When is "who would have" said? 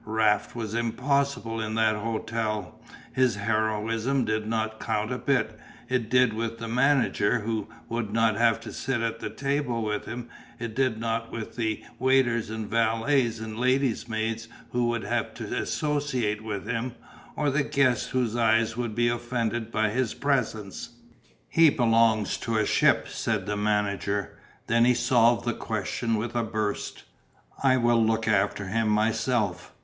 14.71-15.35